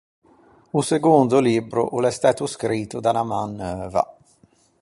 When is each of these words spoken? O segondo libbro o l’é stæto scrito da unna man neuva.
O 0.79 0.81
segondo 0.91 1.43
libbro 1.47 1.81
o 1.95 1.97
l’é 2.03 2.11
stæto 2.17 2.43
scrito 2.53 2.97
da 3.01 3.09
unna 3.13 3.25
man 3.31 3.51
neuva. 3.59 4.03